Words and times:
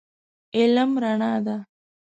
علم 0.59 0.91
رڼا 1.03 1.33
ده. 1.45 1.57